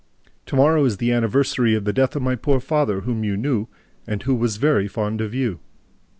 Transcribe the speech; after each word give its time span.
To 0.47 0.55
morrow 0.55 0.83
is 0.85 0.97
the 0.97 1.11
anniversary 1.11 1.75
of 1.75 1.85
the 1.85 1.93
death 1.93 2.15
of 2.15 2.23
my 2.23 2.33
poor 2.35 2.59
father, 2.59 3.01
whom 3.01 3.23
you 3.23 3.37
knew 3.37 3.67
and 4.07 4.23
who 4.23 4.33
was 4.33 4.57
very 4.57 4.87
fond 4.87 5.21
of 5.21 5.35
you. 5.35 5.59